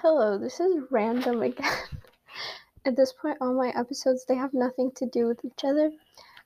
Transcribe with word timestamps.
Hello, 0.00 0.36
this 0.36 0.60
is 0.60 0.82
random 0.90 1.40
again. 1.40 1.72
At 2.84 2.96
this 2.96 3.14
point, 3.14 3.38
all 3.40 3.54
my 3.54 3.70
episodes 3.70 4.26
they 4.26 4.34
have 4.34 4.52
nothing 4.52 4.90
to 4.96 5.06
do 5.06 5.26
with 5.26 5.42
each 5.42 5.64
other, 5.64 5.90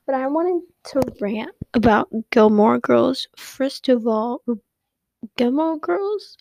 but 0.06 0.14
I 0.14 0.29
wanted 0.29 0.62
to 0.92 1.00
rant 1.21 1.50
about 1.74 2.08
Gilmore 2.30 2.78
Girls. 2.78 3.26
First 3.36 3.88
of 3.88 4.06
all, 4.06 4.40
Gilmore 5.36 5.78
Girls 5.80 6.38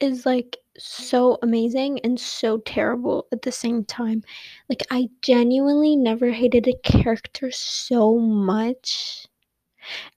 is 0.00 0.24
like 0.24 0.56
so 0.78 1.38
amazing 1.42 2.00
and 2.00 2.18
so 2.18 2.56
terrible 2.58 3.26
at 3.30 3.42
the 3.42 3.52
same 3.52 3.84
time. 3.84 4.22
Like 4.70 4.86
I 4.90 5.10
genuinely 5.20 5.96
never 5.96 6.30
hated 6.30 6.66
a 6.66 6.78
character 6.82 7.50
so 7.50 8.18
much. 8.18 9.26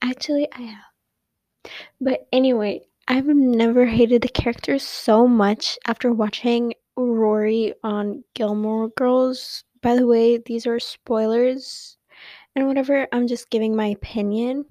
Actually, 0.02 0.48
I 0.54 0.62
have. 0.62 1.72
But 2.00 2.28
anyway, 2.32 2.84
I've 3.12 3.28
never 3.28 3.86
hated 3.86 4.22
the 4.22 4.30
characters 4.30 4.84
so 4.84 5.28
much 5.28 5.78
after 5.86 6.14
watching 6.14 6.76
Rory 6.96 7.74
on 7.84 8.24
Gilmore 8.36 8.88
Girls. 8.88 9.66
By 9.82 9.98
the 9.98 10.08
way, 10.08 10.38
these 10.38 10.66
are 10.66 10.80
spoilers 10.80 11.98
and 12.56 12.68
whatever. 12.68 13.10
I'm 13.12 13.28
just 13.28 13.50
giving 13.50 13.76
my 13.76 13.88
opinion. 13.88 14.64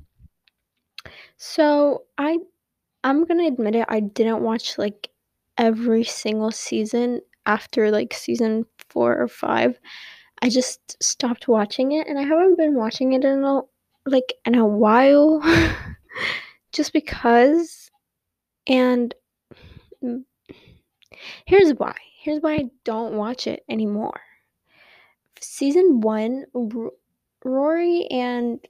So, 1.37 2.05
I 2.17 2.39
I'm 3.05 3.27
going 3.27 3.41
to 3.41 3.47
admit 3.47 3.75
it, 3.75 3.85
I 3.91 4.01
didn't 4.01 4.43
watch 4.43 4.79
like 4.79 5.11
every 5.59 6.05
single 6.05 6.51
season 6.51 7.21
after 7.45 7.91
like 7.91 8.15
season 8.15 8.65
4 8.89 9.21
or 9.21 9.29
5. 9.29 9.79
I 10.41 10.49
just 10.49 10.97
stopped 11.03 11.47
watching 11.47 11.93
it 11.93 12.07
and 12.07 12.19
I 12.19 12.23
haven't 12.23 12.57
been 12.57 12.75
watching 12.75 13.13
it 13.13 13.23
in 13.23 13.45
a 13.45 13.61
like 14.07 14.33
in 14.47 14.55
a 14.55 14.67
while 14.67 15.43
just 16.73 16.95
because 16.95 17.90
and 18.71 19.13
here's 21.45 21.73
why. 21.73 21.95
Here's 22.23 22.41
why 22.41 22.55
I 22.55 22.71
don't 22.85 23.15
watch 23.15 23.47
it 23.47 23.65
anymore. 23.69 24.21
Season 25.41 26.01
1 26.01 26.45
R- 26.55 26.91
Rory 27.45 28.07
and 28.11 28.61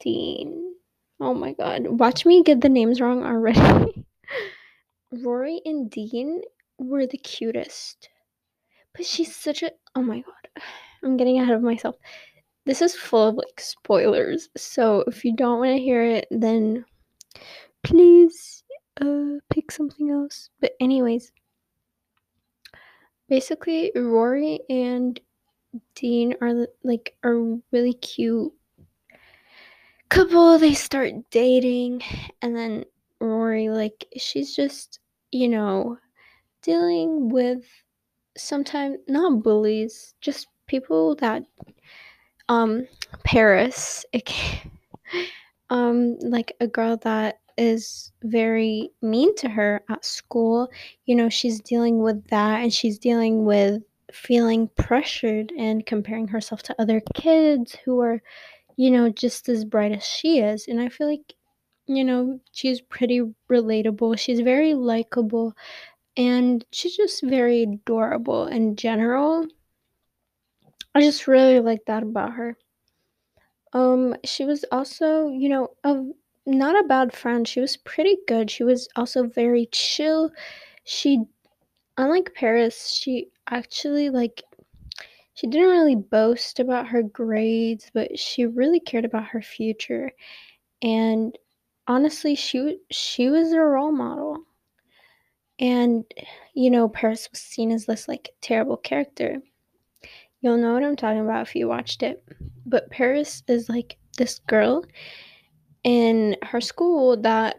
Dean. 0.00 0.74
Oh 1.20 1.34
my 1.34 1.52
god. 1.52 1.86
Watch 1.86 2.26
me 2.26 2.42
get 2.42 2.60
the 2.60 2.68
names 2.68 3.00
wrong 3.00 3.22
already. 3.24 4.04
Rory 5.12 5.60
and 5.64 5.88
Dean 5.88 6.40
were 6.78 7.06
the 7.06 7.18
cutest. 7.18 8.08
But 8.94 9.06
she's 9.06 9.34
such 9.34 9.62
a 9.62 9.70
oh 9.94 10.02
my 10.02 10.20
god. 10.20 10.62
I'm 11.04 11.16
getting 11.16 11.38
ahead 11.38 11.54
of 11.54 11.62
myself. 11.62 11.96
This 12.66 12.82
is 12.82 12.94
full 12.94 13.28
of 13.28 13.34
like 13.36 13.60
spoilers. 13.60 14.48
So 14.56 15.04
if 15.06 15.24
you 15.24 15.36
don't 15.36 15.58
want 15.58 15.76
to 15.76 15.82
hear 15.82 16.02
it, 16.02 16.26
then 16.30 16.84
please 17.82 18.61
uh 19.02 19.38
pick 19.50 19.70
something 19.70 20.10
else. 20.10 20.50
But 20.60 20.72
anyways, 20.80 21.32
basically 23.28 23.92
Rory 23.94 24.60
and 24.70 25.18
Dean 25.94 26.34
are 26.40 26.66
like 26.84 27.16
a 27.22 27.58
really 27.72 27.94
cute 27.94 28.52
couple. 30.08 30.58
They 30.58 30.74
start 30.74 31.12
dating 31.30 32.02
and 32.42 32.54
then 32.56 32.84
Rory 33.20 33.68
like 33.68 34.06
she's 34.18 34.54
just, 34.54 35.00
you 35.30 35.48
know, 35.48 35.98
dealing 36.62 37.28
with 37.28 37.64
sometimes 38.36 38.98
not 39.08 39.42
bullies, 39.42 40.14
just 40.20 40.48
people 40.66 41.14
that 41.16 41.42
um 42.48 42.86
Paris 43.24 44.04
um 45.70 46.18
like 46.20 46.52
a 46.60 46.66
girl 46.66 46.96
that 46.98 47.40
is 47.56 48.12
very 48.22 48.90
mean 49.02 49.34
to 49.36 49.48
her 49.48 49.82
at 49.90 50.04
school. 50.04 50.70
You 51.06 51.16
know, 51.16 51.28
she's 51.28 51.60
dealing 51.60 52.02
with 52.02 52.26
that 52.28 52.62
and 52.62 52.72
she's 52.72 52.98
dealing 52.98 53.44
with 53.44 53.82
feeling 54.12 54.68
pressured 54.76 55.52
and 55.58 55.86
comparing 55.86 56.28
herself 56.28 56.62
to 56.64 56.80
other 56.80 57.00
kids 57.14 57.76
who 57.84 58.00
are, 58.00 58.22
you 58.76 58.90
know, 58.90 59.10
just 59.10 59.48
as 59.48 59.64
bright 59.64 59.92
as 59.92 60.04
she 60.04 60.40
is. 60.40 60.68
And 60.68 60.80
I 60.80 60.88
feel 60.88 61.08
like, 61.08 61.34
you 61.86 62.04
know, 62.04 62.40
she's 62.52 62.80
pretty 62.80 63.22
relatable. 63.50 64.18
She's 64.18 64.40
very 64.40 64.74
likable 64.74 65.54
and 66.16 66.64
she's 66.72 66.96
just 66.96 67.22
very 67.22 67.62
adorable 67.62 68.46
in 68.46 68.76
general. 68.76 69.46
I 70.94 71.00
just 71.00 71.26
really 71.26 71.60
like 71.60 71.86
that 71.86 72.02
about 72.02 72.34
her. 72.34 72.56
Um, 73.72 74.14
she 74.24 74.44
was 74.44 74.64
also, 74.70 75.28
you 75.28 75.48
know, 75.48 75.68
a 75.84 76.02
not 76.46 76.78
a 76.78 76.86
bad 76.88 77.12
friend. 77.12 77.46
She 77.46 77.60
was 77.60 77.76
pretty 77.76 78.16
good. 78.26 78.50
She 78.50 78.64
was 78.64 78.88
also 78.96 79.24
very 79.24 79.68
chill. 79.72 80.30
She, 80.84 81.24
unlike 81.96 82.34
Paris, 82.34 82.88
she 82.88 83.28
actually 83.48 84.10
like 84.10 84.42
she 85.34 85.46
didn't 85.46 85.70
really 85.70 85.96
boast 85.96 86.60
about 86.60 86.88
her 86.88 87.02
grades, 87.02 87.90
but 87.94 88.18
she 88.18 88.46
really 88.46 88.80
cared 88.80 89.04
about 89.04 89.26
her 89.26 89.42
future. 89.42 90.12
And 90.82 91.36
honestly, 91.86 92.34
she 92.34 92.78
she 92.90 93.28
was 93.28 93.52
a 93.52 93.60
role 93.60 93.92
model. 93.92 94.38
And 95.58 96.04
you 96.54 96.70
know, 96.70 96.88
Paris 96.88 97.28
was 97.30 97.40
seen 97.40 97.70
as 97.70 97.86
this 97.86 98.08
like 98.08 98.30
terrible 98.40 98.76
character. 98.76 99.40
You'll 100.40 100.58
know 100.58 100.74
what 100.74 100.82
I'm 100.82 100.96
talking 100.96 101.20
about 101.20 101.46
if 101.46 101.54
you 101.54 101.68
watched 101.68 102.02
it. 102.02 102.24
But 102.66 102.90
Paris 102.90 103.44
is 103.46 103.68
like 103.68 103.96
this 104.18 104.40
girl 104.40 104.84
in 105.84 106.36
her 106.42 106.60
school 106.60 107.16
that 107.22 107.56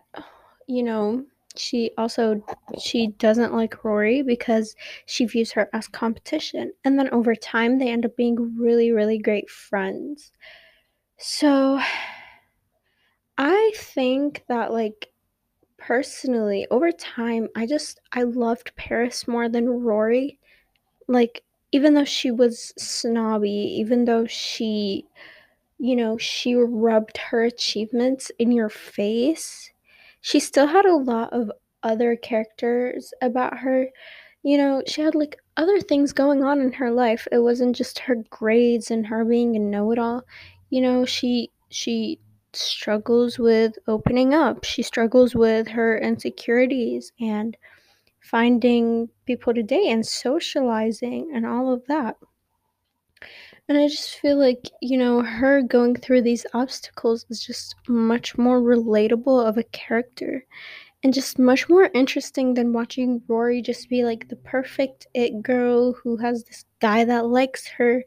you 0.68 0.84
know 0.84 1.24
she 1.56 1.92
also 1.98 2.44
she 2.80 3.08
doesn't 3.20 3.54
like 3.54 3.84
Rory 3.84 4.22
because 4.24 4.76
she 5.06 5.26
views 5.26 5.52
her 5.52 5.70
as 5.74 5.88
competition. 5.88 6.74
And 6.84 6.98
then 6.98 7.10
over 7.12 7.36
time 7.36 7.78
they 7.78 7.90
end 7.90 8.06
up 8.06 8.16
being 8.18 8.58
really 8.58 8.92
really 8.92 9.18
great 9.20 9.50
friends. 9.50 10.32
So 11.18 11.80
i 13.38 13.72
think 13.76 14.44
that 14.48 14.72
like 14.72 15.10
personally 15.78 16.68
over 16.72 16.92
time 16.92 17.48
i 17.56 17.66
just 17.66 18.00
i 18.14 18.24
loved 18.24 18.76
paris 18.76 19.28
more 19.28 19.50
than 19.50 19.68
rory. 19.70 20.40
Like 21.08 21.44
even 21.72 21.94
though 21.96 22.06
she 22.06 22.32
was 22.32 22.74
snobby 22.78 23.50
even 23.52 24.06
though 24.06 24.26
she 24.28 25.06
you 25.78 25.96
know, 25.96 26.18
she 26.18 26.56
rubbed 26.56 27.18
her 27.18 27.44
achievements 27.44 28.32
in 28.40 28.52
your 28.52 28.70
face, 28.70 29.72
she 30.22 30.40
still 30.40 30.68
had 30.68 30.86
a 30.86 30.96
lot 30.96 31.34
of 31.34 31.52
other 31.84 32.16
characters 32.16 33.14
about 33.22 33.58
her. 33.60 33.90
You 34.44 34.58
know, 34.58 34.84
she 34.88 35.02
had 35.02 35.16
like 35.16 35.38
other 35.58 35.80
things 35.82 36.14
going 36.14 36.44
on 36.44 36.62
in 36.62 36.72
her 36.74 36.92
life. 36.92 37.28
It 37.32 37.40
wasn't 37.40 37.76
just 37.76 38.00
her 38.00 38.16
grades 38.30 38.92
and 38.92 39.06
her 39.08 39.26
being 39.26 39.56
a 39.56 39.60
know-it-all. 39.60 40.24
You 40.70 40.82
know, 40.82 41.06
she 41.06 41.52
she 41.70 42.20
struggles 42.54 43.40
with 43.40 43.78
opening 43.88 44.34
up. 44.34 44.64
She 44.64 44.84
struggles 44.84 45.36
with 45.36 45.68
her 45.68 45.98
insecurities 45.98 47.12
and 47.20 47.58
finding 48.22 49.10
people 49.26 49.54
to 49.54 49.64
date 49.64 49.90
and 49.92 50.06
socializing 50.06 51.32
and 51.34 51.46
all 51.46 51.74
of 51.74 51.86
that. 51.88 52.16
And 53.70 53.78
I 53.78 53.88
just 53.88 54.20
feel 54.20 54.38
like, 54.38 54.70
you 54.82 54.98
know, 54.98 55.22
her 55.22 55.62
going 55.62 55.96
through 55.96 56.24
these 56.24 56.46
obstacles 56.54 57.26
is 57.30 57.44
just 57.44 57.76
much 57.88 58.38
more 58.38 58.62
relatable 58.62 59.48
of 59.48 59.58
a 59.58 59.64
character 59.64 60.46
and 61.02 61.14
just 61.14 61.40
much 61.40 61.70
more 61.70 61.90
interesting 61.94 62.54
than 62.54 62.74
watching 62.74 63.22
Rory 63.28 63.62
just 63.62 63.90
be 63.90 64.04
like 64.04 64.28
the 64.28 64.36
perfect 64.36 65.08
it 65.14 65.42
girl 65.42 65.94
who 65.94 66.18
has 66.18 66.44
this 66.44 66.66
guy 66.82 67.06
that 67.06 67.28
likes 67.28 67.66
her. 67.68 68.04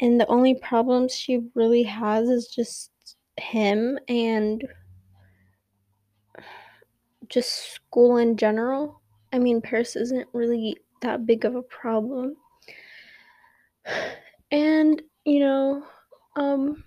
And 0.00 0.20
the 0.20 0.26
only 0.26 0.56
problems 0.56 1.14
she 1.14 1.40
really 1.54 1.84
has 1.84 2.28
is 2.28 2.48
just 2.48 2.90
him 3.38 3.98
and 4.08 4.62
just 7.30 7.72
school 7.72 8.18
in 8.18 8.36
general. 8.36 9.00
I 9.32 9.38
mean, 9.38 9.62
Paris 9.62 9.96
isn't 9.96 10.28
really 10.34 10.76
that 11.00 11.24
big 11.24 11.46
of 11.46 11.54
a 11.54 11.62
problem. 11.62 12.36
And, 14.52 15.00
you 15.24 15.40
know, 15.40 15.82
um, 16.36 16.84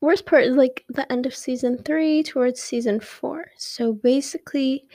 worst 0.00 0.24
part 0.24 0.44
is 0.44 0.54
like 0.56 0.84
the 0.88 1.10
end 1.10 1.26
of 1.26 1.34
season 1.34 1.82
three 1.82 2.22
towards 2.22 2.62
season 2.62 3.00
four. 3.00 3.46
So 3.56 3.92
basically, 3.92 4.86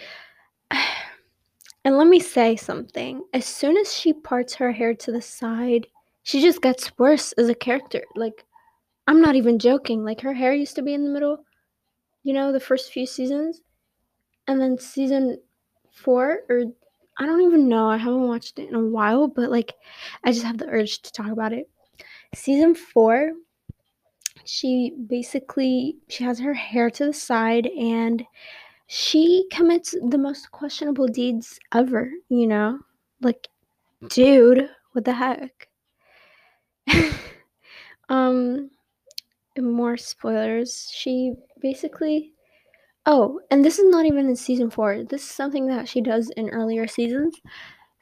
and 0.72 1.98
let 1.98 2.08
me 2.08 2.22
say 2.22 2.56
something 2.56 3.24
as 3.34 3.46
soon 3.46 3.76
as 3.76 3.94
she 3.94 4.14
parts 4.14 4.56
her 4.56 4.72
hair 4.72 4.94
to 4.96 5.12
the 5.12 5.22
side, 5.22 5.86
she 6.24 6.42
just 6.42 6.62
gets 6.62 6.98
worse 6.98 7.34
as 7.34 7.50
a 7.50 7.56
character. 7.56 8.02
Like, 8.16 8.46
I'm 9.06 9.22
not 9.22 9.36
even 9.36 9.60
joking. 9.60 10.06
Like, 10.06 10.22
her 10.22 10.34
hair 10.34 10.54
used 10.54 10.76
to 10.78 10.82
be 10.82 10.94
in 10.94 11.04
the 11.04 11.12
middle, 11.12 11.44
you 12.24 12.32
know, 12.32 12.54
the 12.54 12.60
first 12.62 12.94
few 12.94 13.06
seasons. 13.06 13.60
And 14.48 14.62
then 14.62 14.78
season 14.78 15.40
four, 15.92 16.44
or 16.50 16.64
I 17.18 17.26
don't 17.26 17.42
even 17.42 17.68
know, 17.68 17.90
I 17.90 17.98
haven't 17.98 18.30
watched 18.30 18.60
it 18.60 18.70
in 18.70 18.76
a 18.76 18.86
while, 18.86 19.28
but 19.28 19.52
like, 19.52 19.74
I 20.24 20.32
just 20.32 20.46
have 20.46 20.58
the 20.58 20.68
urge 20.68 21.02
to 21.02 21.12
talk 21.12 21.30
about 21.30 21.52
it 21.52 21.68
season 22.34 22.76
four 22.76 23.32
she 24.46 24.94
basically 25.08 25.98
she 26.10 26.24
has 26.24 26.40
her 26.40 26.54
hair 26.54 26.90
to 26.90 27.06
the 27.06 27.14
side 27.14 27.68
and 27.68 28.24
she 28.88 29.48
commits 29.52 29.96
the 30.10 30.18
most 30.18 30.52
questionable 30.52 31.08
deeds 31.08 31.60
ever 31.74 32.12
you 32.30 32.48
know 32.48 32.80
like, 33.24 33.48
dude, 34.10 34.70
what 34.92 35.06
the 35.06 35.14
heck? 35.14 35.70
um, 38.10 38.70
more 39.58 39.98
spoilers. 39.98 40.92
She 40.94 41.34
basically. 41.62 42.34
Oh, 43.06 43.42
and 43.52 43.66
this 43.66 43.80
is 43.80 43.90
not 43.90 44.06
even 44.06 44.30
in 44.30 44.36
season 44.36 44.70
four. 44.70 45.04
This 45.04 45.24
is 45.24 45.30
something 45.30 45.68
that 45.68 45.90
she 45.90 46.00
does 46.00 46.30
in 46.38 46.50
earlier 46.50 46.88
seasons. 46.88 47.36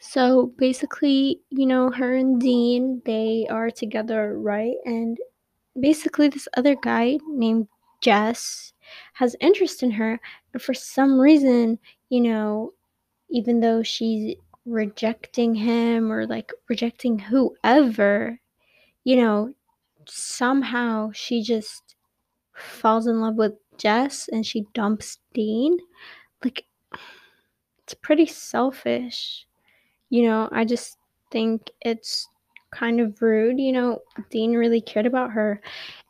So 0.02 0.48
basically, 0.58 1.42
you 1.52 1.66
know, 1.68 1.92
her 1.92 2.16
and 2.16 2.42
Dean, 2.42 3.02
they 3.06 3.48
are 3.50 3.70
together, 3.70 4.38
right? 4.38 4.76
And 4.84 5.18
basically, 5.80 6.28
this 6.28 6.48
other 6.58 6.76
guy 6.76 7.20
named 7.28 7.68
Jess 8.02 8.74
has 9.14 9.36
interest 9.40 9.84
in 9.84 9.92
her. 9.92 10.20
And 10.54 10.62
for 10.62 10.74
some 10.74 11.20
reason, 11.20 11.78
you 12.10 12.20
know, 12.22 12.74
even 13.30 13.60
though 13.60 13.84
she's 13.84 14.36
rejecting 14.66 15.56
him 15.56 16.12
or 16.12 16.26
like 16.26 16.52
rejecting 16.68 17.20
whoever, 17.20 18.40
you 19.04 19.18
know, 19.18 19.54
somehow 20.08 21.12
she 21.14 21.44
just 21.44 21.96
falls 22.56 23.08
in 23.08 23.22
love 23.22 23.36
with 23.36 23.54
Jess 23.78 24.28
and 24.30 24.46
she 24.46 24.66
dumps 24.74 25.20
Dean. 25.34 25.78
Like, 26.44 26.66
it's 27.84 27.94
pretty 27.94 28.26
selfish. 28.26 29.46
You 30.12 30.28
know, 30.28 30.50
I 30.52 30.66
just 30.66 30.98
think 31.32 31.72
it's 31.82 32.28
kind 32.70 33.00
of 33.00 33.22
rude. 33.22 33.60
You 33.60 33.72
know, 33.72 34.02
Dean 34.30 34.54
really 34.54 34.82
cared 34.82 35.06
about 35.08 35.32
her. 35.32 35.62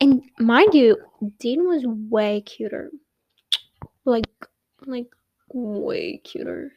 And 0.01 0.23
mind 0.39 0.73
you, 0.73 0.97
Dean 1.39 1.67
was 1.67 1.85
way 1.85 2.41
cuter. 2.41 2.91
Like, 4.03 4.27
like, 4.85 5.07
way 5.53 6.17
cuter. 6.23 6.73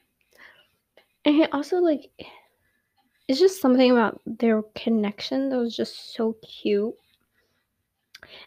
And 1.25 1.35
he 1.35 1.45
also, 1.47 1.79
like, 1.79 2.11
it's 3.27 3.41
just 3.41 3.61
something 3.61 3.91
about 3.91 4.21
their 4.27 4.63
connection 4.75 5.49
that 5.49 5.57
was 5.57 5.75
just 5.75 6.15
so 6.15 6.37
cute. 6.43 6.95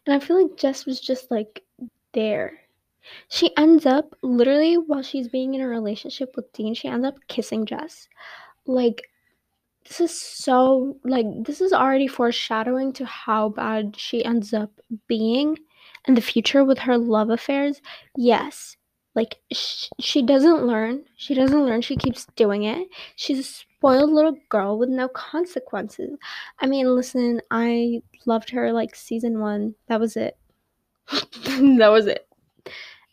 And 0.05 0.15
I 0.15 0.19
feel 0.23 0.41
like 0.41 0.57
Jess 0.57 0.85
was 0.85 0.99
just 0.99 1.31
like 1.31 1.63
there. 2.13 2.59
She 3.29 3.55
ends 3.57 3.85
up 3.85 4.13
literally 4.21 4.75
while 4.75 5.01
she's 5.01 5.27
being 5.27 5.53
in 5.53 5.61
a 5.61 5.67
relationship 5.67 6.35
with 6.35 6.51
Dean, 6.53 6.73
she 6.73 6.87
ends 6.87 7.05
up 7.05 7.15
kissing 7.27 7.65
Jess. 7.65 8.07
Like 8.67 9.09
this 9.87 10.01
is 10.01 10.21
so 10.21 10.97
like 11.03 11.25
this 11.43 11.61
is 11.61 11.73
already 11.73 12.07
foreshadowing 12.07 12.93
to 12.93 13.05
how 13.05 13.49
bad 13.49 13.95
she 13.97 14.23
ends 14.23 14.53
up 14.53 14.71
being 15.07 15.57
in 16.07 16.13
the 16.15 16.21
future 16.21 16.63
with 16.63 16.79
her 16.79 16.97
love 16.97 17.29
affairs. 17.29 17.81
Yes. 18.15 18.77
Like 19.15 19.37
sh- 19.51 19.89
she 19.99 20.21
doesn't 20.21 20.65
learn. 20.65 21.05
She 21.15 21.33
doesn't 21.33 21.65
learn. 21.65 21.81
She 21.81 21.95
keeps 21.95 22.27
doing 22.35 22.63
it. 22.63 22.87
She's 23.15 23.39
a 23.39 23.43
spoiled 23.43 24.11
little 24.11 24.37
girl 24.49 24.77
with 24.77 24.89
no 24.89 25.07
consequences. 25.07 26.17
I 26.59 26.67
mean, 26.67 26.93
listen, 26.93 27.41
I 27.49 28.01
loved 28.25 28.49
her 28.51 28.71
like 28.71 28.95
season 28.95 29.39
1. 29.39 29.73
That 29.87 29.99
was 29.99 30.17
it. 30.17 30.37
that 31.09 31.89
was 31.89 32.07
it. 32.07 32.27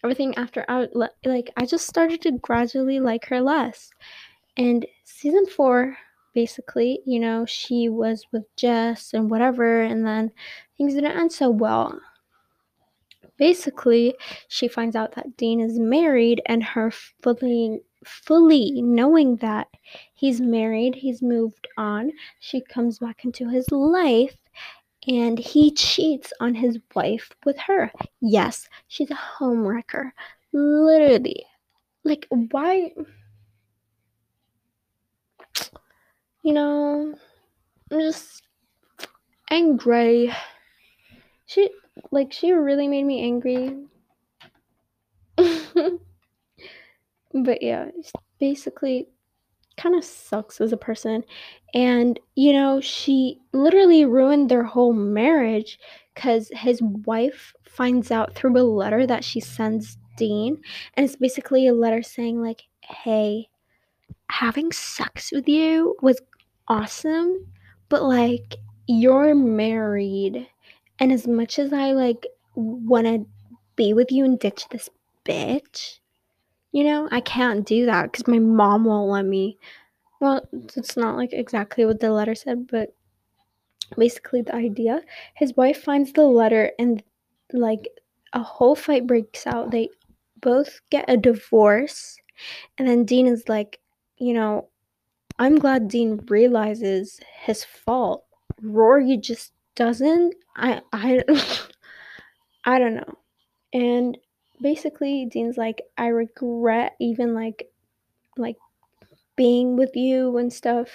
Everything 0.03 0.35
after 0.37 0.65
uh, 0.69 0.87
I 0.95 1.29
like 1.29 1.51
I 1.57 1.65
just 1.65 1.87
started 1.87 2.21
to 2.23 2.33
gradually 2.33 3.01
like 3.01 3.25
her 3.27 3.41
less. 3.41 3.91
And 4.57 4.85
season 5.05 5.47
4 5.47 5.97
basically, 6.35 7.01
you 7.07 7.21
know, 7.21 7.47
she 7.47 7.89
was 7.89 8.27
with 8.33 8.45
Jess 8.57 9.15
and 9.15 9.31
whatever, 9.31 9.81
and 9.83 10.05
then 10.07 10.33
things 10.77 10.95
didn't 10.95 11.17
end 11.17 11.33
so 11.33 11.49
well. 11.49 11.99
Basically, 13.37 14.15
she 14.49 14.69
finds 14.69 14.97
out 14.97 15.15
that 15.15 15.37
Dean 15.37 15.61
is 15.61 15.79
married, 15.79 16.43
and 16.47 16.63
her 16.63 16.91
fully, 17.23 17.81
fully 18.05 18.83
knowing 18.83 19.37
that 19.37 19.69
he's 20.13 20.41
married, 20.41 20.95
he's 20.95 21.23
moved 21.23 21.67
on, 21.77 22.13
she 22.41 22.61
comes 22.61 22.99
back 22.99 23.25
into 23.25 23.49
his 23.49 23.71
life, 23.71 24.37
and 25.07 25.39
he 25.39 25.71
cheats 25.73 26.33
on 26.41 26.55
his 26.55 26.79
wife 26.95 27.31
with 27.45 27.59
her. 27.59 27.91
Yes, 28.21 28.69
she's 28.89 29.11
a 29.11 29.15
homewrecker. 29.39 30.13
Literally. 30.53 31.45
Like, 32.05 32.27
why? 32.31 32.93
You 36.45 36.53
know, 36.53 37.15
I'm 37.91 38.01
just 38.01 38.43
angry. 39.51 40.33
She 41.47 41.71
like 42.11 42.33
she 42.33 42.53
really 42.53 42.87
made 42.87 43.05
me 43.05 43.23
angry. 43.23 43.77
but 45.37 46.01
yeah, 47.63 47.87
basically 48.39 49.09
kind 49.77 49.97
of 49.97 50.05
sucks 50.05 50.61
as 50.61 50.73
a 50.73 50.77
person. 50.77 51.25
And 51.73 52.21
you 52.37 52.53
know, 52.53 52.81
she 52.81 53.41
literally 53.53 54.05
ruined 54.05 54.51
their 54.51 54.65
whole 54.65 54.93
marriage 54.93 55.79
cuz 56.15 56.51
his 56.53 56.83
wife 56.83 57.55
finds 57.65 58.11
out 58.11 58.35
through 58.35 58.59
a 58.59 58.63
letter 58.63 59.07
that 59.07 59.25
she 59.25 59.41
sends 59.41 59.97
Dean 60.19 60.61
and 60.95 61.05
it's 61.05 61.17
basically 61.17 61.67
a 61.67 61.75
letter 61.75 62.03
saying 62.03 62.41
like, 62.41 62.65
"Hey, 62.83 63.49
having 64.31 64.73
sex 64.73 65.33
with 65.33 65.49
you 65.49 65.97
was 66.03 66.21
awesome, 66.69 67.47
but 67.89 68.03
like 68.03 68.57
you're 68.87 69.35
married, 69.35 70.47
and 70.99 71.13
as 71.13 71.27
much 71.27 71.59
as 71.59 71.73
I 71.73 71.93
like 71.93 72.27
want 72.55 73.07
to 73.07 73.27
be 73.77 73.93
with 73.95 74.13
you 74.13 74.25
and 74.25 74.39
ditch 74.39 74.67
this 74.71 74.89
bitch, 75.25 75.99
you 76.73 76.85
know, 76.85 77.09
I 77.11 77.21
can't 77.21 77.67
do 77.67 77.87
that 77.87 78.13
because 78.13 78.29
my 78.29 78.39
mom 78.39 78.85
won't 78.85 79.11
let 79.11 79.25
me. 79.25 79.59
Well, 80.21 80.47
it's 80.53 80.97
not 80.97 81.17
like 81.17 81.33
exactly 81.33 81.85
what 81.85 82.01
the 82.01 82.11
letter 82.11 82.35
said, 82.35 82.67
but 82.67 82.95
basically 83.97 84.43
the 84.43 84.55
idea. 84.55 85.01
His 85.35 85.57
wife 85.57 85.83
finds 85.83 86.13
the 86.13 86.27
letter 86.27 86.73
and 86.79 87.03
like 87.53 87.89
a 88.33 88.43
whole 88.43 88.75
fight 88.75 89.07
breaks 89.07 89.47
out. 89.47 89.71
They 89.71 89.89
both 90.41 90.81
get 90.91 91.05
a 91.09 91.17
divorce, 91.17 92.17
and 92.79 92.89
then 92.89 93.05
Dean 93.05 93.27
is 93.27 93.49
like, 93.49 93.81
you 94.19 94.35
know, 94.35 94.69
I'm 95.39 95.57
glad 95.57 95.89
Dean 95.89 96.25
realizes 96.29 97.21
his 97.43 97.65
fault. 97.65 98.25
Rory 98.63 99.17
just 99.17 99.53
doesn't. 99.75 100.35
I 100.57 100.81
I 100.93 101.25
I 102.65 102.79
don't 102.79 102.95
know. 102.95 103.19
And 103.73 104.17
basically 104.61 105.27
Dean's 105.27 105.57
like 105.57 105.83
I 105.99 106.07
regret 106.09 106.95
even 107.01 107.35
like 107.35 107.69
like 108.37 108.57
being 109.37 109.77
with 109.77 109.97
you 109.97 110.37
and 110.39 110.53
stuff. 110.53 110.89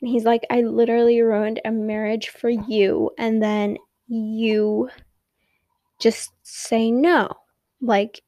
And 0.00 0.08
he's 0.08 0.24
like 0.24 0.46
I 0.50 0.62
literally 0.62 1.20
ruined 1.20 1.60
a 1.64 1.70
marriage 1.70 2.30
for 2.30 2.48
you 2.48 3.10
and 3.18 3.42
then 3.42 3.76
you 4.08 4.88
just 5.98 6.32
say 6.42 6.90
no. 6.90 7.28
Like 7.80 8.22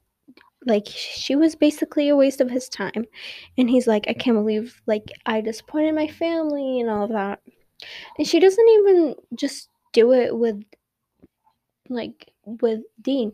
like 0.69 0.87
she 0.87 1.35
was 1.35 1.55
basically 1.57 2.09
a 2.09 2.17
waste 2.17 2.41
of 2.41 2.51
his 2.51 2.69
time. 2.69 3.07
And 3.57 3.69
he's 3.69 3.87
like 3.87 4.07
i 4.09 4.13
can't 4.13 4.37
believe 4.37 4.81
like 4.87 5.11
i 5.27 5.41
disappointed 5.41 5.95
my 5.95 6.07
family 6.07 6.81
and 6.81 6.91
all 6.91 7.05
of 7.05 7.11
that. 7.11 7.41
And 8.19 8.27
she 8.27 8.39
doesn't 8.41 8.69
even 8.69 9.15
just 9.35 9.69
do 9.93 10.13
it 10.13 10.37
with 10.37 10.63
like 11.89 12.33
with 12.45 12.81
dean. 13.01 13.33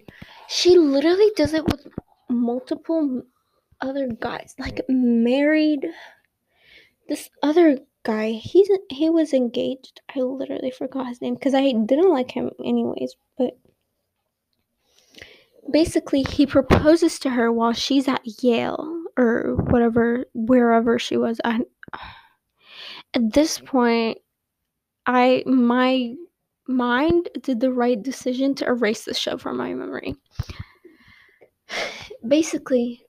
She 0.48 0.78
literally 0.78 1.30
does 1.36 1.54
it 1.54 1.64
with 1.64 1.86
multiple 2.30 3.22
other 3.80 4.08
guys 4.08 4.54
like 4.58 4.80
married. 4.88 5.86
This 7.08 7.28
other 7.42 7.78
guy 8.04 8.30
he's 8.32 8.70
he 8.90 9.10
was 9.10 9.32
engaged. 9.32 10.00
I 10.14 10.20
literally 10.20 10.70
forgot 10.70 11.08
his 11.08 11.20
name 11.20 11.34
because 11.34 11.54
i 11.54 11.72
didn't 11.72 12.10
like 12.10 12.30
him 12.30 12.50
anyways 12.64 13.16
but 13.36 13.58
basically 15.70 16.22
he 16.22 16.46
proposes 16.46 17.18
to 17.20 17.30
her 17.30 17.52
while 17.52 17.72
she's 17.72 18.08
at 18.08 18.22
Yale 18.42 19.02
or 19.16 19.56
whatever 19.70 20.24
wherever 20.34 20.98
she 20.98 21.16
was 21.16 21.40
at 21.44 21.60
at 23.14 23.32
this 23.32 23.58
point 23.58 24.18
I 25.06 25.42
my 25.46 26.14
mind 26.66 27.28
did 27.42 27.60
the 27.60 27.72
right 27.72 28.02
decision 28.02 28.54
to 28.56 28.66
erase 28.66 29.04
the 29.04 29.14
show 29.14 29.36
from 29.36 29.56
my 29.58 29.74
memory. 29.74 30.16
Basically 32.26 33.04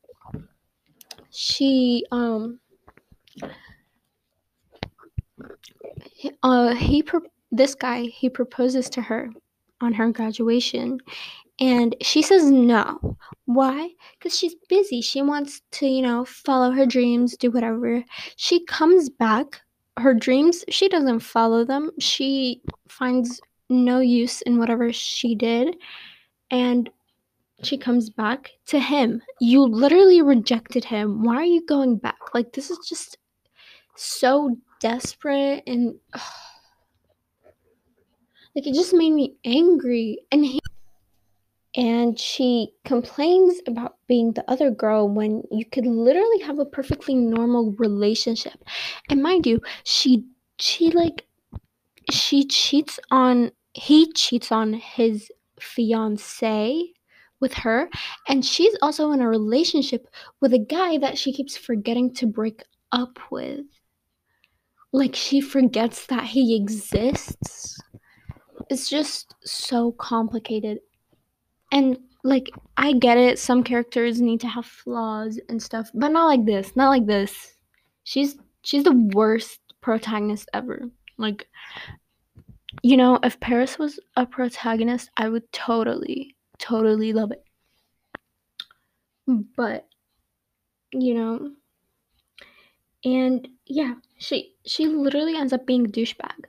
she 1.31 2.05
um 2.11 2.59
uh 6.43 6.73
he 6.75 7.03
pro- 7.03 7.21
this 7.51 7.75
guy 7.75 8.03
he 8.03 8.29
proposes 8.29 8.89
to 8.89 9.01
her 9.01 9.29
on 9.81 9.93
her 9.93 10.11
graduation 10.11 10.99
and 11.59 11.95
she 12.01 12.21
says 12.21 12.49
no. 12.51 13.17
Why? 13.45 13.89
Because 14.17 14.37
she's 14.37 14.55
busy. 14.67 15.01
She 15.01 15.21
wants 15.21 15.61
to, 15.73 15.87
you 15.87 16.01
know, 16.01 16.25
follow 16.25 16.71
her 16.71 16.85
dreams, 16.85 17.37
do 17.37 17.51
whatever. 17.51 18.03
She 18.35 18.65
comes 18.65 19.09
back. 19.09 19.61
Her 19.97 20.13
dreams, 20.13 20.65
she 20.69 20.89
doesn't 20.89 21.21
follow 21.21 21.63
them. 21.63 21.91
She 21.99 22.61
finds 22.89 23.39
no 23.69 23.99
use 23.99 24.41
in 24.41 24.57
whatever 24.57 24.91
she 24.91 25.35
did. 25.35 25.77
And 26.51 26.89
she 27.63 27.77
comes 27.77 28.09
back 28.09 28.51
to 28.67 28.79
him. 28.79 29.21
You 29.39 29.61
literally 29.63 30.21
rejected 30.21 30.83
him. 30.83 31.23
Why 31.23 31.37
are 31.37 31.45
you 31.45 31.65
going 31.65 31.95
back? 31.95 32.33
Like, 32.33 32.51
this 32.51 32.69
is 32.69 32.79
just 32.87 33.17
so 33.95 34.57
desperate 34.81 35.63
and 35.67 35.95
like 38.55 38.67
it 38.67 38.73
just 38.73 38.93
made 38.93 39.11
me 39.11 39.35
angry 39.45 40.19
and 40.31 40.45
he 40.45 40.59
and 41.75 42.17
she 42.17 42.69
complains 42.85 43.59
about 43.67 43.97
being 44.07 44.31
the 44.31 44.49
other 44.49 44.71
girl 44.71 45.09
when 45.09 45.43
you 45.51 45.65
could 45.65 45.85
literally 45.85 46.39
have 46.39 46.59
a 46.59 46.65
perfectly 46.65 47.15
normal 47.15 47.73
relationship. 47.77 48.63
And 49.09 49.21
mind 49.21 49.45
you 49.45 49.61
she 49.83 50.25
she 50.57 50.91
like 50.91 51.25
she 52.11 52.45
cheats 52.45 52.99
on 53.11 53.51
he 53.73 54.11
cheats 54.13 54.51
on 54.51 54.73
his 54.73 55.29
fiance 55.59 56.93
with 57.41 57.53
her 57.53 57.89
and 58.29 58.45
she's 58.45 58.75
also 58.81 59.11
in 59.11 59.19
a 59.19 59.27
relationship 59.27 60.07
with 60.39 60.53
a 60.53 60.59
guy 60.59 60.97
that 60.97 61.17
she 61.17 61.33
keeps 61.33 61.57
forgetting 61.57 62.13
to 62.15 62.25
break 62.25 62.63
up 62.93 63.19
with. 63.29 63.65
Like 64.93 65.13
she 65.13 65.41
forgets 65.41 66.05
that 66.05 66.23
he 66.23 66.55
exists. 66.55 67.77
It's 68.69 68.89
just 68.89 69.35
so 69.43 69.91
complicated 69.91 70.79
and 71.75 71.97
like 72.23 72.49
i 72.77 72.93
get 72.93 73.17
it 73.17 73.37
some 73.37 73.61
characters 73.61 74.19
need 74.19 74.39
to 74.39 74.47
have 74.47 74.65
flaws 74.65 75.39
and 75.49 75.61
stuff 75.61 75.91
but 75.93 76.07
not 76.07 76.25
like 76.25 76.45
this 76.45 76.75
not 76.75 76.89
like 76.89 77.05
this. 77.05 77.51
She's 78.03 78.37
she's 78.61 78.83
the 78.83 78.93
worst 79.13 79.59
protagonist 79.81 80.49
ever. 80.53 80.89
Like 81.17 81.47
you 82.81 82.97
know 82.97 83.19
if 83.23 83.39
paris 83.39 83.77
was 83.77 83.99
a 84.15 84.25
protagonist 84.25 85.09
i 85.17 85.29
would 85.29 85.51
totally 85.51 86.35
totally 86.59 87.13
love 87.13 87.31
it. 87.31 87.43
But 89.57 89.87
you 90.91 91.13
know 91.13 91.51
and 93.03 93.47
yeah 93.65 93.95
she 94.17 94.53
she 94.65 94.87
literally 94.87 95.35
ends 95.35 95.51
up 95.53 95.65
being 95.65 95.85
a 95.85 95.89
douchebag 95.89 96.45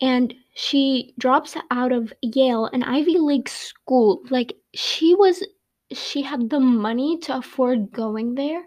and 0.00 0.34
she 0.54 1.14
drops 1.18 1.56
out 1.70 1.92
of 1.92 2.12
Yale, 2.22 2.66
an 2.72 2.82
Ivy 2.82 3.18
League 3.18 3.48
school. 3.48 4.22
Like 4.30 4.54
she 4.74 5.14
was 5.14 5.42
she 5.92 6.22
had 6.22 6.50
the 6.50 6.60
money 6.60 7.18
to 7.18 7.36
afford 7.36 7.92
going 7.92 8.34
there. 8.34 8.64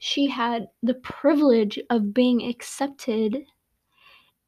She 0.00 0.26
had 0.26 0.66
the 0.82 0.94
privilege 0.94 1.78
of 1.90 2.14
being 2.14 2.48
accepted. 2.48 3.44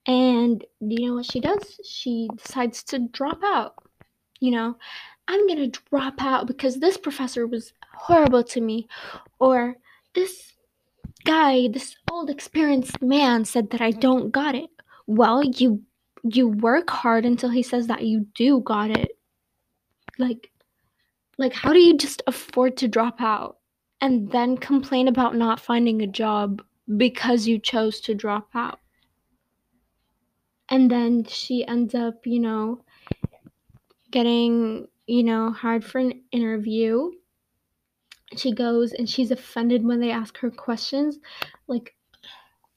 And 0.06 0.64
you 0.80 1.08
know 1.08 1.14
what 1.14 1.26
she 1.26 1.40
does? 1.40 1.80
She 1.84 2.28
decides 2.36 2.82
to 2.84 3.08
drop 3.12 3.40
out. 3.44 3.74
You 4.40 4.50
know, 4.50 4.76
I'm 5.28 5.46
going 5.46 5.70
to 5.70 5.80
drop 5.90 6.20
out 6.20 6.46
because 6.46 6.76
this 6.76 6.96
professor 6.96 7.46
was 7.46 7.72
horrible 7.94 8.44
to 8.44 8.60
me 8.60 8.88
or 9.38 9.76
this 10.14 10.52
guy, 11.24 11.68
this 11.68 11.96
old 12.10 12.30
experienced 12.30 13.00
man 13.00 13.44
said 13.44 13.70
that 13.70 13.80
I 13.80 13.90
don't 13.92 14.30
got 14.30 14.54
it. 14.54 14.70
Well, 15.06 15.44
you 15.44 15.82
you 16.22 16.48
work 16.48 16.88
hard 16.88 17.26
until 17.26 17.50
he 17.50 17.62
says 17.62 17.86
that 17.88 18.04
you 18.04 18.26
do 18.34 18.60
got 18.60 18.90
it. 18.90 19.18
Like 20.18 20.50
like 21.38 21.52
how 21.52 21.72
do 21.72 21.80
you 21.80 21.96
just 21.96 22.22
afford 22.26 22.76
to 22.78 22.88
drop 22.88 23.20
out 23.20 23.58
and 24.00 24.30
then 24.30 24.56
complain 24.56 25.08
about 25.08 25.36
not 25.36 25.60
finding 25.60 26.02
a 26.02 26.06
job 26.06 26.62
because 26.96 27.46
you 27.46 27.58
chose 27.58 28.00
to 28.02 28.14
drop 28.14 28.48
out? 28.54 28.80
And 30.70 30.90
then 30.90 31.24
she 31.24 31.66
ends 31.66 31.94
up, 31.94 32.26
you 32.26 32.40
know, 32.40 32.80
getting, 34.10 34.86
you 35.06 35.22
know, 35.22 35.50
hired 35.50 35.84
for 35.84 35.98
an 35.98 36.22
interview. 36.32 37.10
She 38.36 38.52
goes 38.52 38.92
and 38.92 39.08
she's 39.08 39.30
offended 39.30 39.84
when 39.84 40.00
they 40.00 40.10
ask 40.10 40.38
her 40.38 40.50
questions. 40.50 41.18
Like 41.66 41.94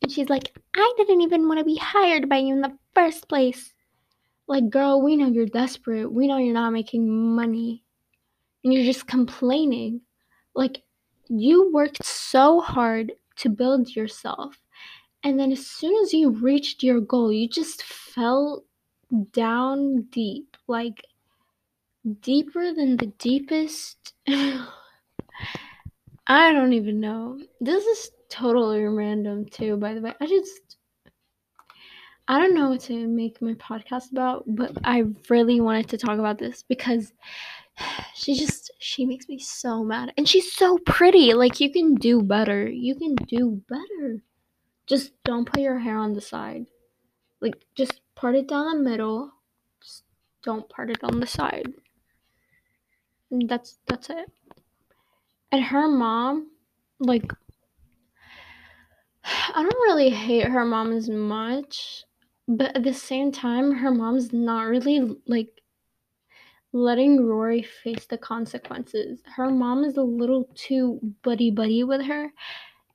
and 0.01 0.11
she's 0.11 0.29
like, 0.29 0.55
I 0.75 0.93
didn't 0.97 1.21
even 1.21 1.47
want 1.47 1.59
to 1.59 1.65
be 1.65 1.77
hired 1.77 2.29
by 2.29 2.37
you 2.37 2.53
in 2.53 2.61
the 2.61 2.77
first 2.93 3.27
place. 3.27 3.73
Like, 4.47 4.69
girl, 4.69 5.01
we 5.01 5.15
know 5.15 5.27
you're 5.27 5.45
desperate. 5.45 6.11
We 6.11 6.27
know 6.27 6.37
you're 6.37 6.53
not 6.53 6.71
making 6.71 7.09
money. 7.35 7.83
And 8.63 8.73
you're 8.73 8.85
just 8.85 9.07
complaining. 9.07 10.01
Like, 10.55 10.83
you 11.27 11.71
worked 11.73 12.05
so 12.05 12.61
hard 12.61 13.13
to 13.37 13.49
build 13.49 13.95
yourself. 13.95 14.57
And 15.23 15.39
then 15.39 15.51
as 15.51 15.65
soon 15.65 15.95
as 16.03 16.13
you 16.13 16.29
reached 16.29 16.83
your 16.83 17.01
goal, 17.01 17.31
you 17.31 17.49
just 17.49 17.83
fell 17.83 18.63
down 19.31 20.03
deep. 20.03 20.55
Like, 20.67 21.03
deeper 22.21 22.73
than 22.73 22.97
the 22.97 23.07
deepest. 23.17 24.13
I 24.27 24.67
don't 26.53 26.73
even 26.73 26.99
know. 26.99 27.39
This 27.59 27.85
is 27.85 28.11
totally 28.29 28.83
random, 28.83 29.45
too, 29.45 29.77
by 29.77 29.93
the 29.93 30.01
way. 30.01 30.13
I 30.19 30.25
just. 30.25 30.77
I 32.29 32.39
don't 32.39 32.55
know 32.55 32.71
what 32.71 32.81
to 32.81 33.07
make 33.07 33.41
my 33.41 33.53
podcast 33.53 34.11
about, 34.11 34.43
but 34.47 34.73
I 34.83 35.05
really 35.29 35.61
wanted 35.61 35.87
to 35.89 35.97
talk 35.97 36.19
about 36.19 36.37
this 36.37 36.61
because 36.61 37.13
she 38.15 38.35
just 38.35 38.71
she 38.79 39.05
makes 39.05 39.27
me 39.27 39.39
so 39.39 39.83
mad. 39.83 40.13
And 40.17 40.27
she's 40.27 40.51
so 40.53 40.77
pretty. 40.85 41.33
Like 41.33 41.59
you 41.59 41.71
can 41.71 41.95
do 41.95 42.21
better. 42.21 42.69
You 42.69 42.95
can 42.95 43.15
do 43.15 43.61
better. 43.69 44.21
Just 44.87 45.11
don't 45.23 45.45
put 45.45 45.61
your 45.61 45.79
hair 45.79 45.97
on 45.97 46.13
the 46.13 46.21
side. 46.21 46.65
Like 47.41 47.55
just 47.75 48.01
part 48.15 48.35
it 48.35 48.47
down 48.47 48.83
the 48.83 48.89
middle. 48.89 49.31
Just 49.81 50.03
don't 50.43 50.67
part 50.69 50.89
it 50.89 51.03
on 51.03 51.19
the 51.19 51.27
side. 51.27 51.67
And 53.31 53.47
that's 53.49 53.77
that's 53.87 54.09
it. 54.09 54.31
And 55.51 55.63
her 55.63 55.87
mom, 55.87 56.51
like 56.99 57.31
I 59.27 59.61
don't 59.61 59.65
really 59.65 60.09
hate 60.09 60.47
her 60.47 60.65
mom 60.65 60.91
as 60.93 61.09
much, 61.09 62.05
but 62.47 62.75
at 62.75 62.83
the 62.83 62.93
same 62.93 63.31
time, 63.31 63.71
her 63.71 63.91
mom's 63.91 64.31
not 64.31 64.67
really 64.67 65.17
like 65.27 65.49
letting 66.73 67.25
Rory 67.25 67.61
face 67.61 68.05
the 68.05 68.17
consequences. 68.17 69.21
Her 69.25 69.49
mom 69.49 69.83
is 69.83 69.97
a 69.97 70.01
little 70.01 70.49
too 70.55 70.99
buddy 71.23 71.51
buddy 71.51 71.83
with 71.83 72.05
her. 72.05 72.31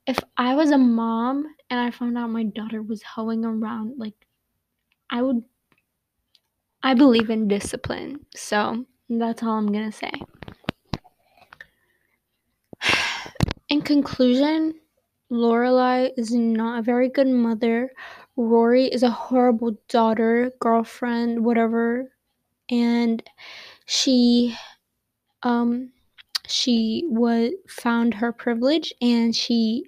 If 0.06 0.18
I 0.36 0.54
was 0.54 0.70
a 0.70 0.78
mom 0.78 1.54
and 1.70 1.80
I 1.80 1.90
found 1.90 2.16
out 2.16 2.30
my 2.30 2.44
daughter 2.44 2.82
was 2.82 3.02
hoeing 3.02 3.44
around, 3.44 3.98
like 3.98 4.14
I 5.10 5.22
would 5.22 5.42
I 6.82 6.94
believe 6.94 7.30
in 7.30 7.46
discipline. 7.46 8.26
So 8.34 8.86
that's 9.08 9.42
all 9.42 9.58
I'm 9.58 9.70
gonna 9.70 9.92
say. 9.92 10.12
In 13.68 13.82
conclusion, 13.82 14.74
Lorelai 15.32 16.10
is 16.18 16.32
not 16.32 16.80
a 16.80 16.82
very 16.82 17.08
good 17.08 17.26
mother. 17.26 17.90
Rory 18.36 18.86
is 18.86 19.02
a 19.02 19.10
horrible 19.10 19.78
daughter, 19.88 20.52
girlfriend, 20.60 21.44
whatever. 21.44 22.12
And 22.70 23.22
she 23.86 24.56
um 25.42 25.92
she 26.46 27.04
was 27.08 27.52
found 27.68 28.14
her 28.14 28.32
privilege 28.32 28.92
and 29.00 29.34
she 29.34 29.86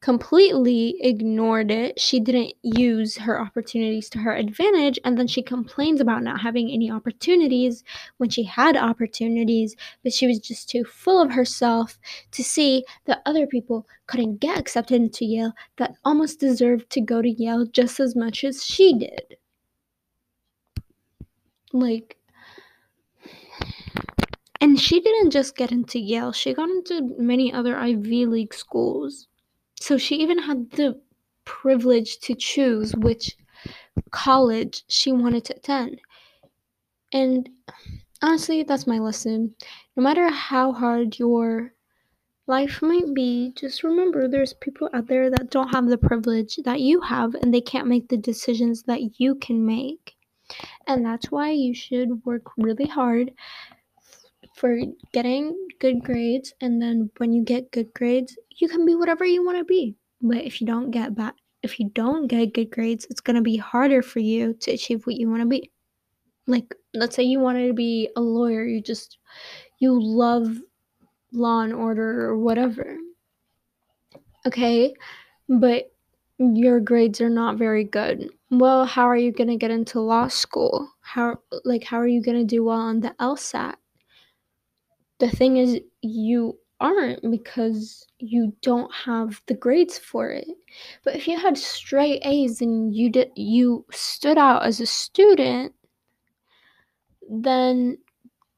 completely 0.00 0.96
ignored 1.00 1.70
it. 1.70 2.00
She 2.00 2.20
didn't 2.20 2.54
use 2.62 3.18
her 3.18 3.40
opportunities 3.40 4.08
to 4.10 4.18
her 4.18 4.34
advantage 4.34 4.98
and 5.04 5.18
then 5.18 5.26
she 5.26 5.42
complains 5.42 6.00
about 6.00 6.22
not 6.22 6.40
having 6.40 6.70
any 6.70 6.90
opportunities 6.90 7.84
when 8.16 8.30
she 8.30 8.42
had 8.42 8.76
opportunities, 8.76 9.76
but 10.02 10.12
she 10.12 10.26
was 10.26 10.38
just 10.38 10.70
too 10.70 10.84
full 10.84 11.20
of 11.20 11.32
herself 11.32 11.98
to 12.32 12.42
see 12.42 12.84
that 13.04 13.20
other 13.26 13.46
people 13.46 13.86
couldn't 14.06 14.40
get 14.40 14.58
accepted 14.58 14.96
into 14.96 15.26
Yale 15.26 15.52
that 15.76 15.94
almost 16.04 16.40
deserved 16.40 16.88
to 16.90 17.02
go 17.02 17.20
to 17.20 17.30
Yale 17.30 17.66
just 17.66 18.00
as 18.00 18.16
much 18.16 18.42
as 18.42 18.64
she 18.64 18.98
did. 18.98 19.36
Like 21.72 22.16
and 24.62 24.78
she 24.80 25.00
didn't 25.00 25.30
just 25.30 25.56
get 25.56 25.72
into 25.72 25.98
Yale, 25.98 26.32
she 26.32 26.54
got 26.54 26.68
into 26.70 27.14
many 27.18 27.52
other 27.52 27.76
Ivy 27.76 28.26
League 28.26 28.54
schools. 28.54 29.26
So 29.80 29.98
she 29.98 30.16
even 30.16 30.38
had 30.38 30.70
the 30.70 31.00
privilege 31.44 32.18
to 32.20 32.34
choose 32.34 32.94
which 32.94 33.36
college 34.10 34.84
she 34.88 35.12
wanted 35.12 35.44
to 35.46 35.56
attend. 35.56 36.00
And 37.12 37.48
honestly, 38.22 38.62
that's 38.62 38.86
my 38.86 38.98
lesson. 38.98 39.54
No 39.96 40.02
matter 40.02 40.28
how 40.30 40.72
hard 40.72 41.18
your 41.18 41.74
life 42.46 42.82
might 42.82 43.14
be, 43.14 43.52
just 43.56 43.82
remember 43.82 44.28
there's 44.28 44.52
people 44.54 44.88
out 44.92 45.06
there 45.06 45.30
that 45.30 45.50
don't 45.50 45.74
have 45.74 45.88
the 45.88 45.98
privilege 45.98 46.56
that 46.64 46.80
you 46.80 47.00
have 47.00 47.34
and 47.34 47.52
they 47.52 47.60
can't 47.60 47.88
make 47.88 48.08
the 48.08 48.16
decisions 48.16 48.82
that 48.84 49.20
you 49.20 49.34
can 49.36 49.64
make. 49.64 50.14
And 50.86 51.04
that's 51.04 51.30
why 51.30 51.50
you 51.50 51.74
should 51.74 52.24
work 52.24 52.42
really 52.56 52.86
hard 52.86 53.32
for 54.54 54.78
getting 55.12 55.56
good 55.80 56.02
grades 56.02 56.52
and 56.60 56.80
then 56.80 57.10
when 57.16 57.32
you 57.32 57.44
get 57.44 57.70
good 57.72 57.92
grades 57.94 58.36
you 58.58 58.68
can 58.68 58.86
be 58.86 58.94
whatever 58.94 59.24
you 59.24 59.44
want 59.44 59.58
to 59.58 59.64
be 59.64 59.96
but 60.20 60.38
if 60.38 60.60
you 60.60 60.66
don't 60.66 60.90
get 60.90 61.14
bad 61.14 61.32
if 61.62 61.78
you 61.80 61.90
don't 61.94 62.26
get 62.26 62.54
good 62.54 62.70
grades 62.70 63.06
it's 63.10 63.20
going 63.20 63.36
to 63.36 63.42
be 63.42 63.56
harder 63.56 64.02
for 64.02 64.20
you 64.20 64.54
to 64.54 64.70
achieve 64.70 65.06
what 65.06 65.16
you 65.16 65.28
want 65.28 65.40
to 65.40 65.48
be 65.48 65.70
like 66.46 66.74
let's 66.94 67.16
say 67.16 67.22
you 67.22 67.40
wanted 67.40 67.66
to 67.66 67.74
be 67.74 68.08
a 68.16 68.20
lawyer 68.20 68.64
you 68.64 68.80
just 68.80 69.18
you 69.78 69.98
love 70.00 70.58
law 71.32 71.60
and 71.60 71.72
order 71.72 72.26
or 72.26 72.38
whatever 72.38 72.96
okay 74.46 74.94
but 75.48 75.90
your 76.40 76.80
grades 76.80 77.20
are 77.20 77.28
not 77.28 77.58
very 77.58 77.84
good. 77.84 78.30
Well, 78.50 78.86
how 78.86 79.04
are 79.04 79.16
you 79.16 79.30
going 79.30 79.48
to 79.48 79.56
get 79.56 79.70
into 79.70 80.00
law 80.00 80.28
school? 80.28 80.90
How 81.02 81.38
like 81.64 81.84
how 81.84 81.98
are 81.98 82.08
you 82.08 82.22
going 82.22 82.38
to 82.38 82.44
do 82.44 82.64
well 82.64 82.78
on 82.78 83.00
the 83.00 83.14
LSAT? 83.20 83.74
The 85.20 85.30
thing 85.30 85.58
is 85.58 85.80
you 86.02 86.58
aren't 86.80 87.30
because 87.30 88.06
you 88.18 88.54
don't 88.62 88.92
have 88.92 89.40
the 89.46 89.54
grades 89.54 89.98
for 89.98 90.30
it. 90.30 90.48
But 91.04 91.14
if 91.14 91.28
you 91.28 91.38
had 91.38 91.58
straight 91.58 92.22
A's 92.24 92.60
and 92.62 92.94
you 92.94 93.10
did 93.10 93.30
you 93.36 93.84
stood 93.92 94.38
out 94.38 94.64
as 94.64 94.80
a 94.80 94.86
student, 94.86 95.74
then 97.28 97.98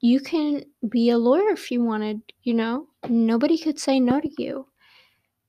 you 0.01 0.21
can 0.21 0.65
be 0.89 1.11
a 1.11 1.19
lawyer 1.19 1.51
if 1.51 1.71
you 1.71 1.83
wanted, 1.83 2.23
you 2.43 2.55
know? 2.55 2.87
Nobody 3.09 3.59
could 3.59 3.79
say 3.79 3.99
no 3.99 4.21
to 4.21 4.31
you. 4.39 4.67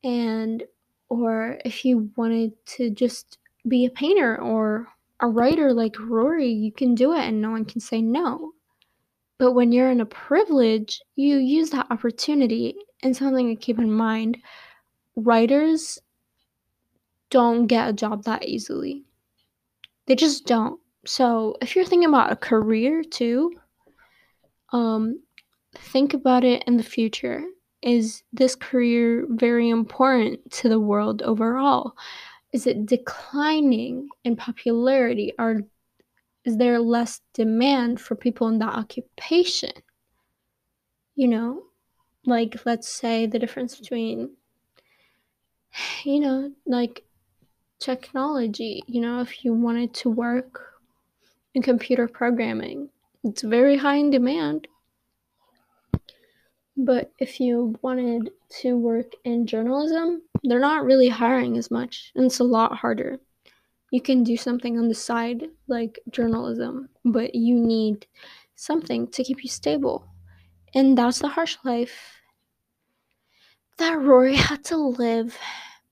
And 0.03 0.63
or 1.09 1.59
if 1.63 1.85
you 1.85 2.11
wanted 2.15 2.53
to 2.65 2.89
just 2.89 3.37
be 3.67 3.85
a 3.85 3.91
painter 3.91 4.41
or 4.41 4.87
a 5.19 5.27
writer 5.27 5.73
like 5.73 5.95
Rory, 5.99 6.49
you 6.49 6.71
can 6.71 6.95
do 6.95 7.13
it 7.13 7.21
and 7.21 7.39
no 7.39 7.51
one 7.51 7.65
can 7.65 7.81
say 7.81 8.01
no. 8.01 8.52
But 9.43 9.55
when 9.55 9.73
you're 9.73 9.91
in 9.91 9.99
a 9.99 10.05
privilege, 10.05 11.01
you 11.17 11.35
use 11.35 11.71
that 11.71 11.87
opportunity. 11.89 12.75
And 13.01 13.13
something 13.13 13.49
to 13.49 13.61
keep 13.61 13.77
in 13.77 13.91
mind 13.91 14.37
writers 15.17 15.99
don't 17.29 17.67
get 17.67 17.89
a 17.89 17.91
job 17.91 18.23
that 18.23 18.45
easily. 18.45 19.03
They 20.05 20.15
just 20.15 20.45
don't. 20.45 20.79
So 21.05 21.57
if 21.61 21.75
you're 21.75 21.83
thinking 21.83 22.07
about 22.07 22.31
a 22.31 22.37
career 22.37 23.03
too, 23.03 23.51
um, 24.71 25.21
think 25.75 26.13
about 26.13 26.45
it 26.45 26.63
in 26.65 26.77
the 26.77 26.81
future. 26.81 27.43
Is 27.81 28.23
this 28.31 28.55
career 28.55 29.27
very 29.29 29.67
important 29.67 30.51
to 30.51 30.69
the 30.69 30.79
world 30.79 31.21
overall? 31.21 31.97
Is 32.53 32.65
it 32.65 32.85
declining 32.85 34.07
in 34.23 34.37
popularity? 34.37 35.33
Or 35.37 35.63
is 36.45 36.57
there 36.57 36.79
less 36.79 37.21
demand 37.33 38.01
for 38.01 38.15
people 38.15 38.47
in 38.47 38.59
that 38.59 38.75
occupation? 38.75 39.71
You 41.15 41.27
know, 41.27 41.63
like 42.25 42.65
let's 42.65 42.89
say 42.89 43.25
the 43.25 43.39
difference 43.39 43.75
between, 43.75 44.31
you 46.03 46.19
know, 46.19 46.51
like 46.65 47.03
technology, 47.79 48.83
you 48.87 49.01
know, 49.01 49.21
if 49.21 49.43
you 49.43 49.53
wanted 49.53 49.93
to 49.93 50.09
work 50.09 50.73
in 51.53 51.61
computer 51.61 52.07
programming, 52.07 52.89
it's 53.23 53.41
very 53.41 53.77
high 53.77 53.95
in 53.95 54.09
demand. 54.09 54.67
But 56.75 57.11
if 57.19 57.39
you 57.39 57.75
wanted 57.81 58.31
to 58.61 58.77
work 58.77 59.13
in 59.23 59.45
journalism, 59.45 60.23
they're 60.43 60.59
not 60.59 60.85
really 60.85 61.09
hiring 61.09 61.57
as 61.57 61.69
much, 61.69 62.11
and 62.15 62.25
it's 62.25 62.39
a 62.39 62.43
lot 62.43 62.75
harder. 62.75 63.19
You 63.93 64.01
can 64.01 64.23
do 64.23 64.37
something 64.37 64.79
on 64.79 64.87
the 64.87 64.95
side 64.95 65.49
like 65.67 65.99
journalism, 66.09 66.89
but 67.05 67.35
you 67.35 67.53
need 67.53 68.07
something 68.55 69.05
to 69.09 69.23
keep 69.23 69.43
you 69.43 69.49
stable. 69.51 70.07
And 70.73 70.97
that's 70.97 71.19
the 71.19 71.27
harsh 71.27 71.57
life 71.63 71.93
that 73.77 73.99
Rory 74.01 74.35
had 74.35 74.63
to 74.65 74.77
live, 74.77 75.37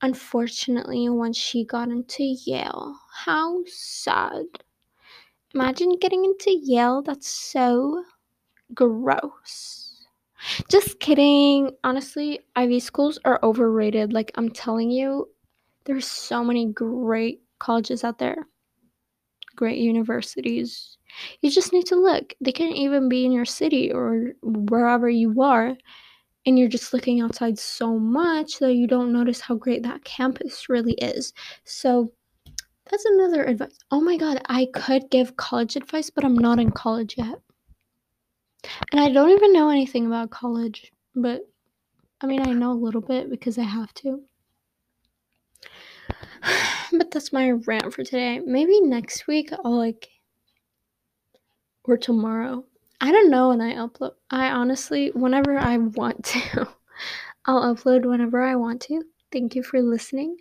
unfortunately, 0.00 1.08
once 1.10 1.36
she 1.36 1.64
got 1.64 1.90
into 1.90 2.24
Yale. 2.44 2.96
How 3.14 3.62
sad. 3.66 4.46
Imagine 5.54 5.96
getting 6.00 6.24
into 6.24 6.58
Yale, 6.60 7.02
that's 7.02 7.28
so 7.28 8.02
gross. 8.74 10.08
Just 10.68 10.98
kidding. 10.98 11.70
Honestly, 11.84 12.40
Ivy 12.56 12.80
schools 12.80 13.20
are 13.24 13.38
overrated. 13.44 14.12
Like, 14.12 14.32
I'm 14.34 14.50
telling 14.50 14.90
you, 14.90 15.28
there's 15.84 16.08
so 16.08 16.42
many 16.42 16.66
great 16.72 17.42
colleges 17.62 18.04
out 18.04 18.18
there, 18.18 18.36
great 19.56 19.78
universities. 19.78 20.98
You 21.42 21.50
just 21.50 21.72
need 21.72 21.86
to 21.86 21.96
look. 21.96 22.34
They 22.40 22.52
can 22.52 22.72
even 22.72 23.08
be 23.08 23.24
in 23.24 23.32
your 23.32 23.44
city 23.44 23.92
or 23.92 24.32
wherever 24.42 25.08
you 25.08 25.40
are, 25.42 25.76
and 26.46 26.58
you're 26.58 26.68
just 26.68 26.92
looking 26.92 27.20
outside 27.20 27.58
so 27.58 27.98
much 27.98 28.58
that 28.58 28.74
you 28.74 28.86
don't 28.86 29.12
notice 29.12 29.40
how 29.40 29.54
great 29.54 29.82
that 29.84 30.04
campus 30.04 30.68
really 30.68 30.94
is. 30.94 31.32
So, 31.64 32.12
that's 32.90 33.04
another 33.04 33.44
advice. 33.44 33.78
Oh 33.90 34.00
my 34.00 34.16
god, 34.16 34.42
I 34.48 34.68
could 34.74 35.10
give 35.10 35.36
college 35.36 35.76
advice, 35.76 36.10
but 36.10 36.24
I'm 36.24 36.34
not 36.36 36.58
in 36.58 36.70
college 36.72 37.14
yet. 37.16 37.40
And 38.92 39.00
I 39.00 39.10
don't 39.12 39.30
even 39.30 39.52
know 39.52 39.70
anything 39.70 40.06
about 40.06 40.30
college, 40.30 40.92
but 41.14 41.42
I 42.20 42.26
mean, 42.26 42.42
I 42.46 42.52
know 42.52 42.72
a 42.72 42.84
little 42.84 43.00
bit 43.00 43.30
because 43.30 43.58
I 43.58 43.64
have 43.64 43.92
to. 43.94 44.22
but 46.92 47.10
that's 47.10 47.32
my 47.32 47.50
rant 47.50 47.92
for 47.92 48.04
today. 48.04 48.40
Maybe 48.40 48.80
next 48.80 49.26
week 49.26 49.50
I'll 49.64 49.76
like, 49.76 50.08
or 51.84 51.96
tomorrow. 51.96 52.64
I 53.00 53.10
don't 53.10 53.30
know 53.30 53.48
when 53.48 53.60
I 53.60 53.74
upload. 53.74 54.12
I 54.30 54.50
honestly, 54.50 55.10
whenever 55.10 55.58
I 55.58 55.76
want 55.78 56.24
to, 56.26 56.68
I'll 57.46 57.74
upload 57.74 58.04
whenever 58.04 58.42
I 58.42 58.54
want 58.56 58.80
to. 58.82 59.02
Thank 59.32 59.54
you 59.54 59.62
for 59.62 59.82
listening. 59.82 60.36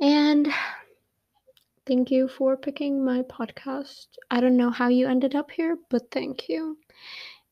And 0.00 0.48
thank 1.86 2.10
you 2.10 2.28
for 2.28 2.56
picking 2.56 3.04
my 3.04 3.22
podcast. 3.22 4.06
I 4.30 4.40
don't 4.40 4.56
know 4.56 4.70
how 4.70 4.88
you 4.88 5.08
ended 5.08 5.34
up 5.34 5.50
here, 5.50 5.78
but 5.88 6.10
thank 6.10 6.48
you 6.48 6.76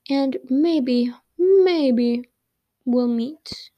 and 0.09 0.37
maybe, 0.49 1.13
maybe 1.39 2.29
we'll 2.85 3.09
meet 3.09 3.71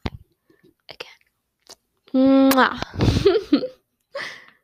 again. 0.91 2.51
Mwah. 2.51 3.63